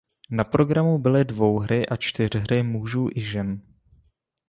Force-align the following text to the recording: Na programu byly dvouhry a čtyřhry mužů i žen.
Na 0.31 0.43
programu 0.43 0.97
byly 0.99 1.25
dvouhry 1.25 1.85
a 1.87 1.95
čtyřhry 1.97 2.63
mužů 2.63 3.09
i 3.15 3.21
žen. 3.21 3.61